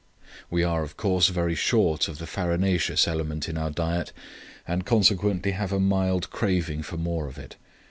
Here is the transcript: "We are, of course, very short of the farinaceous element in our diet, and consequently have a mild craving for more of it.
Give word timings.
"We 0.49 0.63
are, 0.63 0.81
of 0.81 0.97
course, 0.97 1.27
very 1.27 1.53
short 1.53 2.07
of 2.07 2.17
the 2.17 2.25
farinaceous 2.25 3.07
element 3.07 3.47
in 3.47 3.55
our 3.55 3.69
diet, 3.69 4.11
and 4.67 4.83
consequently 4.83 5.51
have 5.51 5.71
a 5.71 5.79
mild 5.79 6.31
craving 6.31 6.81
for 6.81 6.97
more 6.97 7.27
of 7.27 7.37
it. 7.37 7.55